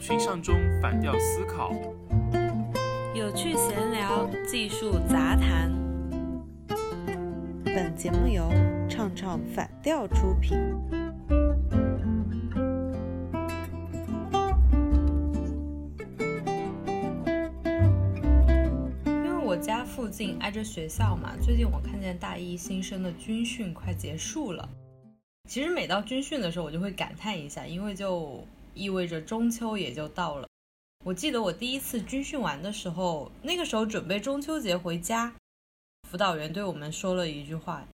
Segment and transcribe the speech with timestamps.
[0.00, 1.74] 群像中反调思考，
[3.14, 5.70] 有趣闲聊，技术杂谈。
[7.66, 8.50] 本节目由
[8.88, 10.56] 唱唱反调出品。
[19.04, 24.66] 因为我家附近挨着学校嘛，最近我看见大一新生的军训快结束了。
[25.46, 28.42] 其实每到军训的时候，我就会感叹一下，因为就
[28.74, 30.46] 意味着中秋也就到了。
[31.04, 35.34] 我记得我第一次军训完的时候，那个时候准备中秋节回家，
[36.08, 37.86] 辅导员对我们说了一句话：“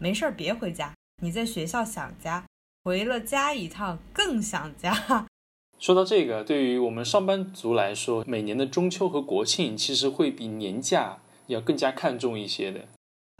[0.00, 2.44] 没事儿，别回家，你在学校想家，
[2.82, 5.28] 回了家一趟更想家。
[5.78, 12.86] ”说到这个，对于我们上班族来说，每年的中秋和国庆其实会比年假要更加看重一些的。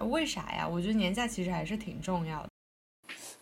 [0.07, 0.67] 为啥呀？
[0.67, 2.49] 我觉得年假其实还是挺重要的。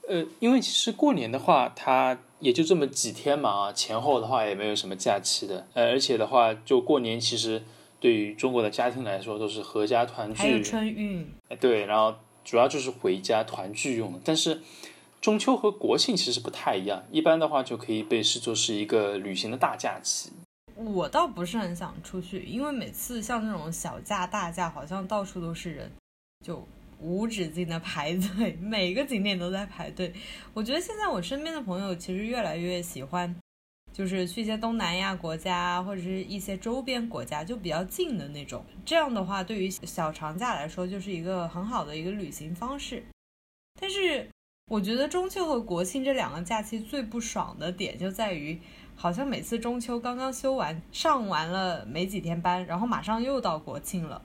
[0.08, 7.62] 呃，因为其实过年的话，它也就这么几天嘛，啊，前后的话也没有什么假期的，呃，而且的话，就过年其实
[8.00, 14.20] 对于中国的家庭来说都是合家团聚，还有春运，哎，对，然后主要就是回家团聚用的。
[14.24, 14.62] 但是
[15.20, 20.30] 中秋和国庆其实不太一样，一般的话就可以被视作是一个旅行的大假期。
[20.76, 25.92] 我倒不是很想出去，因为每次像这种小假大假，好像到处都是人，
[26.42, 26.66] 就。
[27.00, 30.12] 无止境的排队， 每个景点都在排队。
[30.52, 33.34] 我觉得现在我身边的朋友其实越来越喜欢，
[33.92, 38.64] 就是去一些东南亚国家或者是一些周边国家，就比较近的那种。
[38.84, 43.04] 这样的话，对于小长假来说，就是一个很好的一个旅行方式。
[43.80, 44.28] 但是，
[44.70, 48.60] 我觉得中秋和国庆这两个假期最不爽的点就在于，
[48.96, 54.20] 好像每次中秋刚刚休完、上完了没几天班，然后马上又到国庆了，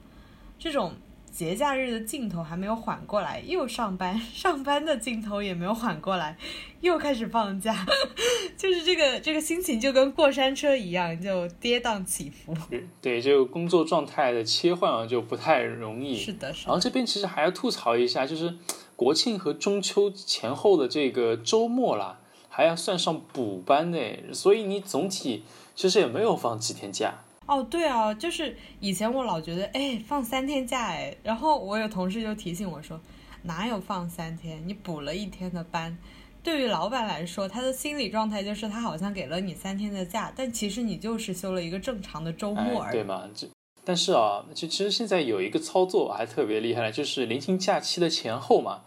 [0.57, 0.94] 这种。
[1.33, 6.37] 节假日的镜头还没有缓过来，又上班， 上班的镜头也没有缓过来，
[6.81, 7.85] 又开始放假，
[8.55, 12.55] 就是这个这个心情就跟过山车一样，就跌宕起伏。
[13.01, 16.16] 对，就工作状态的切换啊，就不太容易。
[16.16, 16.67] 是的，是。
[16.67, 18.55] 然后这边其实还要吐槽一下，就是
[18.95, 23.97] 国庆和中秋前后的这个周末啦，还要算上补班呢，
[24.31, 25.43] 所以你总体
[25.73, 27.23] 其实也没有放几天假。
[27.45, 32.99] 哦，对啊，就是以前我老觉得，哎，放三天假，哎，然后我有同事就提醒我说，
[33.41, 34.61] 哪有放三天？
[34.65, 35.97] 你补了一天的班。
[36.41, 43.29] 对于老板来说，他的心理状态就是他好像给了你三天的假，但其实你就是休了一个正常的周末而已，对吗？
[43.35, 43.47] 这
[43.83, 48.81] 但是啊，其其实现在有一个操作还特别厉害的，就是临近假期的前后嘛，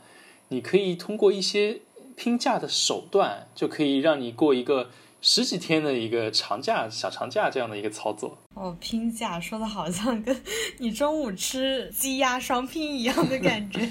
[0.48, 1.80] 你可以通过一些
[2.16, 4.88] 拼假的手段，就可以让你过一个。
[5.28, 10.40] 十几天的一个长假、小长假这样的一个操作哦，拼假说的好像跟
[10.78, 13.90] 你中午吃鸡鸭双拼一样的感觉。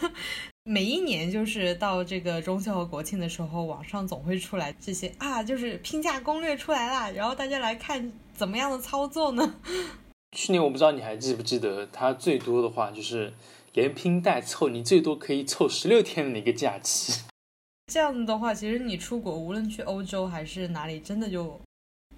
[0.62, 9.54] 每一年就是到这个中秋和国庆的时候，网上总会出来这些啊，就是拼假攻略出来啦，然后大家来看怎么样的操作呢？
[10.36, 13.32] 去年我不知道你还记不记得，它最多的话就是
[13.72, 17.22] 连拼带凑，你最多可以凑十六天的一个假期。
[17.86, 21.60] 这样子的话，其实你出国，无论去欧洲还是哪里，真的就，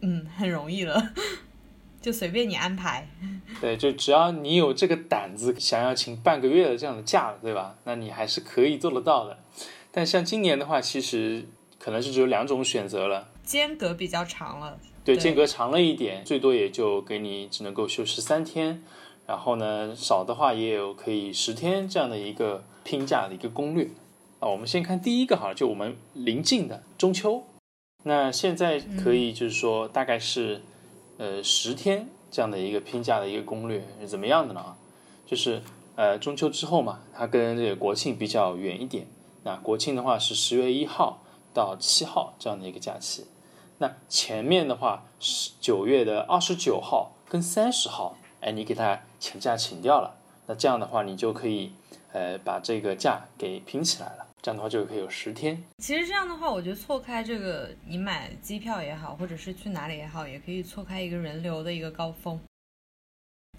[0.00, 1.12] 嗯，很容易了，
[2.00, 3.08] 就随便你安排。
[3.60, 7.76] 对，就只要你有这个胆子，想要请半个月的这样的假，对吧？
[7.84, 9.38] 那你还是可以做得到的。
[9.90, 11.44] 但像今年的话，其实
[11.78, 14.78] 可能是只有两种选择了，间隔比较长了。
[15.04, 18.82] 对，间隔长了一点，最多也就给你只能够休十三天，
[19.26, 23.88] 然后呢，少的话也有可以十天这样的一个拼假的一个攻略。
[24.38, 27.44] 啊，我们先看第一个哈，就我们临近的中秋。
[28.02, 30.62] 那现在可以就是说，大概是
[31.16, 34.76] 呃十天这样的一个拼假的一个攻略是怎么样的呢？
[35.26, 35.62] 就是
[35.96, 39.06] 呃中秋之后嘛，它跟这个国庆比较远一点。
[39.42, 41.22] 那国庆的话是十月一号
[41.54, 43.26] 到七号这样的一个假期。
[43.78, 50.14] 那前面的话是九月的二十九号跟三十号，哎，你给他请假请掉了，
[50.46, 51.72] 那这样的话你就可以
[52.12, 54.25] 呃把这个假给拼起来了。
[54.42, 55.60] 这样的话就可以有十天。
[55.78, 62.38] 其实这样的话，我觉得错开这个，你买机票也好，或者是去哪里也好，也可以错开一个人流的一个高峰。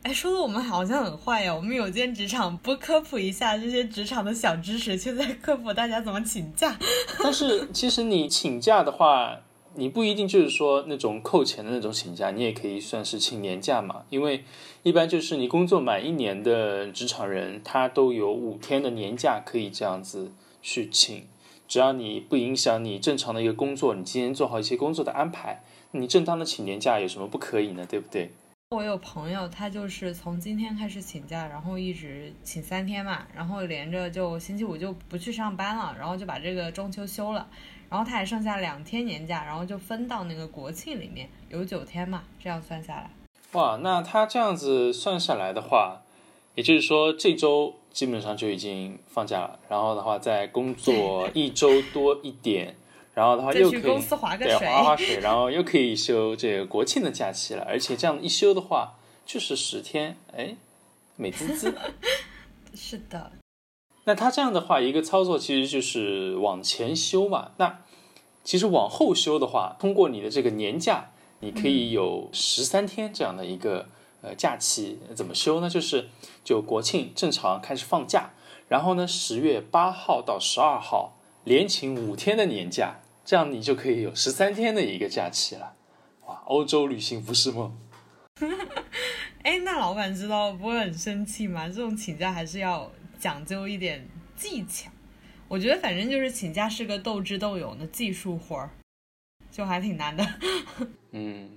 [0.04, 6.78] 哎，说的我们好像很坏呀，我们有间职场不科普一下这些职场的小知识，却在科普大家怎么请假。
[7.22, 9.42] 但是其实你请假的话，
[9.74, 14.04] 你不一定就是说那种扣钱的那种请假，你也可以算是请年假嘛。
[14.10, 14.46] 因为
[14.84, 20.32] 一般就是你工作满一年的职场人，他都有五天的年假可以这样子。
[20.62, 21.28] 去请，
[21.68, 25.62] 只要你不影响你正常的一个工作，你今天做好一些工作的安排，
[25.92, 27.86] 你正当的请年假有什么不可以呢？
[27.90, 28.32] 对不对？
[28.72, 37.48] 我有朋友，他就是从今天开始请假，然后一直请三天嘛，然后连着就星期五就不去上班了，然后就把这个中秋休了，
[37.90, 43.10] 然后他还剩下两天年假，然后就分到那个国庆里面，有九天嘛，这样算下来，
[43.54, 46.02] 哇，那他这样子算下来的话，
[46.56, 52.76] 也就是说这周基本上就已经放假了，然后的话再工作一周多一点。
[53.16, 58.94] 然后的话又可以对划划水，然后又可以休这个国庆的假期了，而且这样一休的话
[59.26, 60.56] 就是十天，哎，
[61.16, 61.74] 美滋滋。
[62.76, 63.32] 是的。
[64.04, 67.54] 那他这样的话，一个操作其实就是往前休嘛。
[67.58, 67.80] 那
[68.44, 71.10] 其实往后休的话，通过你的这个年假，
[71.40, 73.88] 你可以有十三天这样的一个
[74.22, 75.00] 呃假期。
[75.16, 75.70] 怎么休呢？
[75.70, 76.10] 就是
[76.44, 78.32] 就国庆正常开始放假，
[78.68, 83.00] 然后呢十月八号到十二号连请五天的年假。
[83.26, 85.76] 这样你就可以有十三天的一个假期了，
[86.28, 86.42] 哇！
[86.46, 87.78] 欧洲旅行不是梦。
[89.44, 91.68] 哎，那老板知道不会很生气吗？
[91.68, 94.90] 这种请假还是要讲究一点技巧。
[95.50, 98.70] 我觉得反正就是请假是个斗智斗勇的技术活儿，
[99.52, 100.26] 就还挺难的。
[101.12, 101.52] 嗯，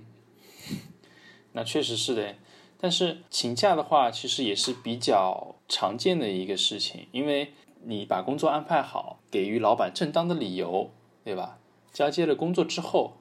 [1.53, 2.35] 那确实是的。
[2.81, 10.89] 但是请假的话，其实也是比较常见的一个事情，因为你把工作安排好，给予老板正当的理由，
[11.23, 11.59] 对吧？
[11.93, 13.17] 交接了工作之后，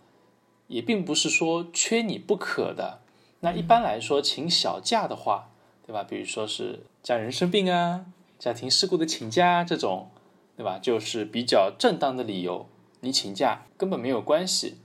[0.68, 3.00] 也并不是说缺你不可的。
[3.40, 5.50] 那一般来说，请小假的话，
[5.86, 6.02] 对吧？
[6.02, 8.06] 比如说是家人生病啊、
[8.38, 10.08] 家庭事故的请假这种，
[10.56, 10.78] 对吧？
[10.78, 12.66] 就是比较正当的理由，
[13.00, 14.78] 你请假根本没有关系。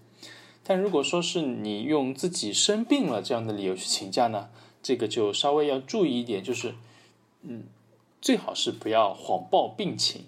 [0.68, 4.50] 但如果说是你用自己生病了这样的理由去请假呢，
[4.82, 6.74] 这个就稍微要注意一点，就是
[7.44, 7.66] 嗯，
[8.20, 10.26] 最好是不要谎报病情。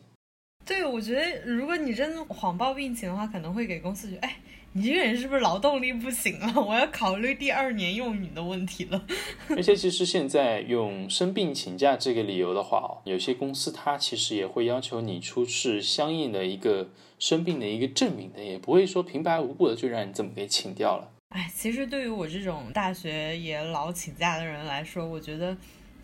[0.64, 4.40] 对，我觉得如果你真的谎报病情的话，可能会给公司觉得，哎，
[4.78, 6.62] 你这个人是不是劳动力不行了？
[6.62, 9.04] 我要考虑第二年用你的问题了。
[9.50, 21.10] 而且其实现在用生病请假这个理由的话，有些公司它其实也会要求你出示相应的一个生病的一个证明的，也不会说平白无故的就让你这么给请掉了。
[21.30, 25.58] 哎，其实对于我这种大学也老请假的人来说，我觉得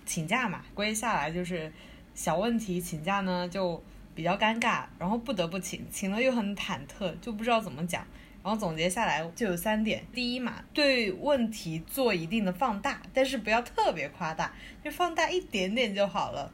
[0.04, 1.72] 请假嘛，归下来就是
[2.16, 3.84] 小问题，请假呢就。
[4.16, 8.06] 比较尴尬，然后不得不请，请了又很忐忑，就不知道怎么讲。
[8.44, 14.54] 然后总结下来就有三点：第一嘛，对问题做一定的放大，但是不要特别夸大，
[14.84, 16.54] 就放大一点点就好了。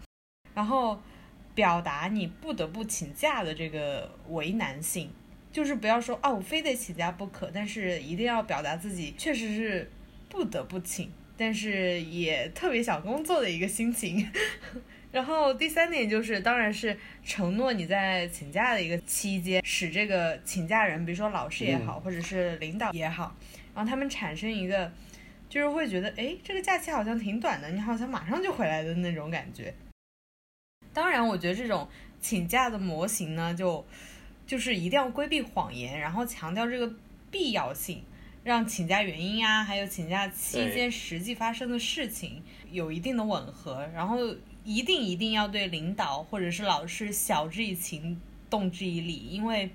[0.54, 1.02] 然后
[1.56, 5.10] 表达你不得不请假的这个为难性，
[5.52, 9.92] 就是不要说啊我非得请假不可，但是一定要表达自己确实是
[10.30, 14.30] 不得不请，但是也特别想工作的一个心情。
[15.12, 23.36] 然后第三点就是，当然是承诺你在请假的一个期间，使这个请假人，比如说老师也好，或者是领导也好，
[23.74, 24.92] 然后他们产生一个，
[25.50, 29.74] 就是会觉得，哎，这个假期好像挺短的，你好像马上就回来的那种感觉。
[30.94, 31.90] 当然，我觉得这种
[32.22, 33.84] 请假的模型呢，就
[34.46, 36.94] 就是一定要规避谎言，然后强调这个
[37.32, 38.04] 必要性，
[38.44, 44.20] 让请假原因啊，还有请假期间实际发生的事情有一定的吻合，然后。
[44.70, 48.22] 一定一定要对领导或者是老师晓之以情，
[48.52, 49.68] 动之以理，因为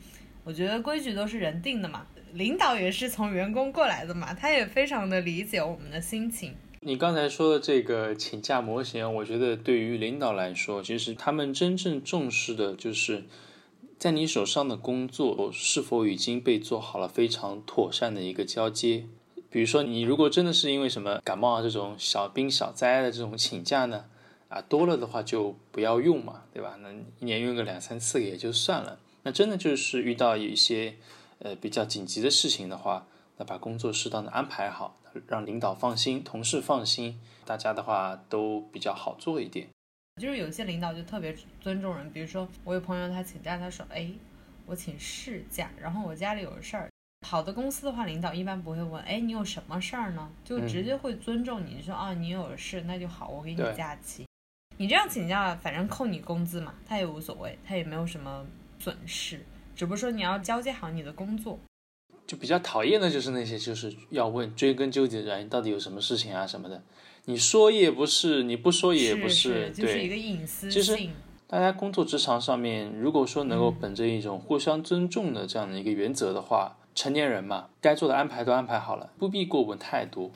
[0.45, 6.55] 我觉得规矩都是人定的嘛，领导也是从员工过来的嘛，他也非常的理解我们的心情。
[6.79, 13.25] 你刚才说的这个请假模型，我觉得对于领导来说，其实他们真正重视的就是
[13.99, 19.07] 在你手上的工作是否已经被做好了非常妥善的一个交接。
[19.51, 24.05] 比如说，你如果真的是因为什么感冒啊这种小病小灾的这种请假呢？
[24.55, 26.77] 啊，多了的话就不要用嘛，对吧？
[26.81, 29.01] 那一年用个两三次也就算了。
[29.25, 30.95] 那真的就是遇到有一些
[31.41, 33.09] 呃比较紧急的事情的话，
[33.39, 39.67] 那把工作适当的安排好，让领导放心，同事放心，大家的话都比较好做一点。
[40.23, 44.09] 就是有些领导就特别尊重人，比如说我有朋友他请假，他说，哎，
[44.67, 46.89] 我请事假，然后我家里有事儿。
[47.27, 50.31] 好的公司的话，领导一般不会问，哎，你有什么事儿呢？
[50.45, 54.25] 就直接会尊重你，说啊，你有事那就好，我给你假期。
[54.77, 58.45] 你这样请假，反正扣你工资嘛，他也无所谓，他也没有什么
[58.79, 59.41] 损失，
[59.77, 61.59] 只不过说你要交接好你的工作。
[62.27, 66.83] 就比较讨厌的就是那些就是要问追根究底的人，到底有什么事情啊什么的，
[67.27, 70.99] 你说也不是，你不说也不是，就是一个隐私其实
[71.47, 80.33] 大家工作职场上面，如果说能够本着一种互相尊重的这样的一个原则的话，成年人嘛，该做的安排都安排好了，不必过问太多。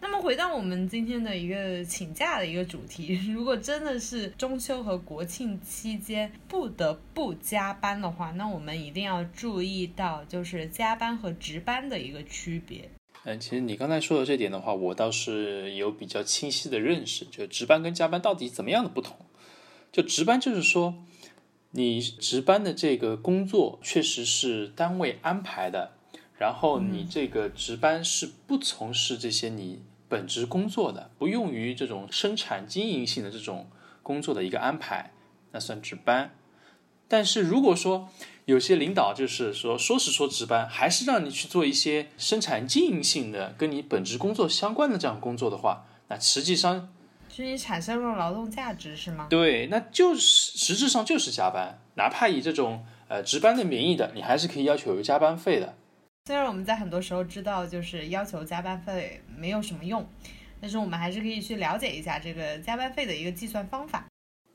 [0.00, 12.88] 那么回到我们今天的一个请假的一个主题， 如果真的是中秋和国庆期间不得不加班的话，那我们一定要注意到就是加班和值班的一个区别。
[13.24, 19.16] 嗯，其实你刚才说的这点的话，我倒是有比较清晰的认识，就值班跟加班到底怎么样的不同。
[19.90, 20.94] 就值班就是说，
[21.72, 25.94] 你值班的这个工作确实是单位安排的，
[26.38, 33.70] 然后你这个值班是不从事这些你本职工作的，不用于这种生产经营性的这种
[34.02, 35.12] 工作的一个安排，
[35.52, 36.34] 那算值班。
[37.08, 38.08] 但是如果说
[38.44, 46.88] 有些领导就是说说是说值班，还是让你去做一些生产经营性的、跟你本职工作相关的这样工作的话，那实际上
[47.28, 49.26] 就你产生了劳动价值是吗？
[49.30, 55.74] 对，那就是实质上就是加班，哪怕以这种呃值班的名义的，你还是可以要求有加班费的。
[56.26, 60.04] 虽然我们在很多时候知道就是要求加班费没有什么用，
[60.60, 64.08] 但是我们还是可以去了解一下这个加班费的一个计算方法。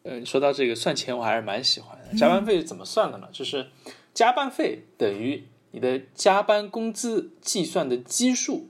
[0.04, 2.18] 嗯，说到这个算钱，我还是蛮喜欢的。
[2.18, 3.30] 加班费是怎么算的呢？
[3.32, 3.70] 就是
[4.14, 8.68] 加班费等于你的加班工资计算的基数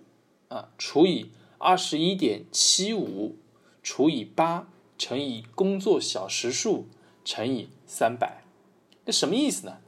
[0.50, 3.36] 啊，除以二十一点七五
[3.82, 4.68] 除以八
[5.00, 6.88] 乘以工作小时数
[7.26, 8.44] 乘以三百，
[9.04, 9.80] 这什么意思呢？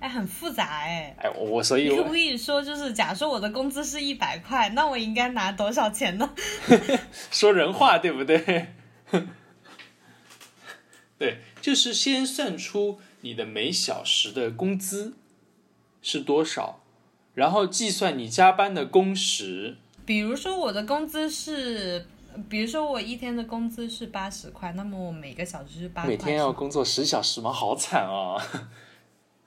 [0.00, 1.14] 哎，很复杂哎。
[1.18, 6.28] 哎，我所以我可不可以说，就是假设我的工资是一百块，那我应该拿多少钱呢？
[7.30, 8.68] 说人话对不对？
[11.18, 15.14] 对，就是先算出你的每小时的工资
[16.00, 16.82] 是多少，
[17.34, 19.76] 然后计算你加班的工时。
[20.06, 22.06] 比如说我的工资是，
[22.48, 26.06] 比如说我一天的工资是八十块，那么我每个小时是八。
[26.06, 27.52] 每天要工作十小时吗？
[27.52, 28.40] 好惨啊！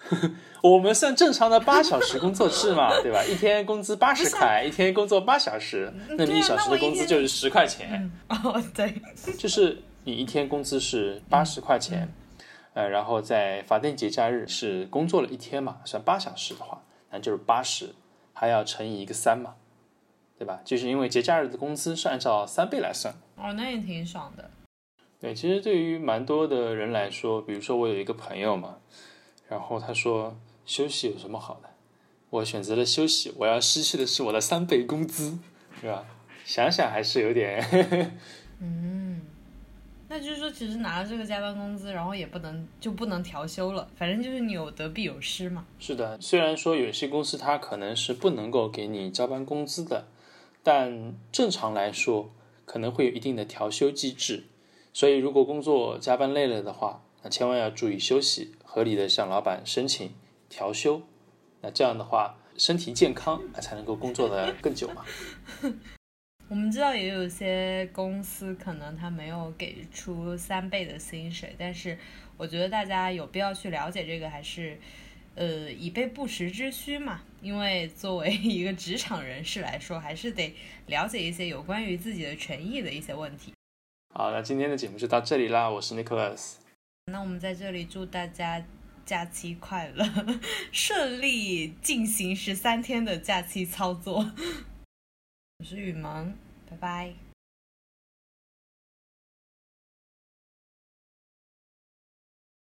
[0.62, 3.24] 我们算正常的八小时工作制嘛， 对吧？
[3.25, 8.10] 一天工资八十块，一天工作八小时，那你一小时的工资就是十块钱。
[8.29, 8.95] 哦，对，
[9.38, 12.07] 就是你一天工资是八十块钱，
[12.74, 16.81] 呃，然后在法定节假日是工作了一天嘛，算八小时的话，
[17.12, 17.93] 那就是八十，
[18.33, 19.55] 还要乘以一个三嘛，
[20.38, 20.62] 对吧？
[20.63, 23.13] 就是因为节假日的工资是按照三倍来算。
[23.36, 24.50] 哦，那也挺爽的。
[25.19, 28.77] 对，其实对于蛮多的人来说，比如说我有一个朋友嘛。
[29.53, 31.69] 然后他说：“休息有什么好的？
[32.31, 35.38] 我选择了休息，我要失去的是我的三倍工资，
[35.79, 36.03] 是吧？
[36.43, 37.63] 想想还是有点……
[38.60, 39.22] 嗯，
[40.10, 45.67] 那就是说，其实拿了这个加班工资，然后也不能就不能调休了，反正就是你有得必有失嘛。
[45.77, 50.07] 是的，虽然说有些公司它可能是不能够给你加班工资的，
[50.63, 52.31] 但正常来说
[52.65, 54.45] 可能会有一定的调休机制。
[54.91, 60.12] 所以，如果工作加班累了的话，那千万要注意休息。”合理的向老板申请
[60.50, 61.03] 调休，
[61.62, 65.06] 那这样的话身体健康，那才能够工作的更久嘛。
[66.50, 71.96] 我们知道也有些公司可能他没有给出三倍的薪水，但是
[72.36, 74.80] 我觉得大家有必要去了解这个，还是
[75.36, 77.22] 呃以备不时之需嘛。
[77.44, 80.51] 因为作为 一个职场人士来说，还是得
[80.88, 83.53] 了解一些有关于自己的权益的一些问题。
[84.15, 86.62] 好，那今天的节目就到这里啦，我是 Nicholas。
[87.05, 88.63] 那我们在这里祝大家
[89.05, 90.05] 假期快乐，
[90.72, 94.31] 顺利进行十三天的假期操作。
[95.60, 96.33] 我是雨萌，
[96.69, 97.13] 拜拜。